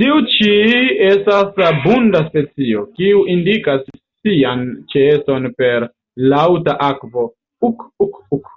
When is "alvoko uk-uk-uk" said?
6.90-8.54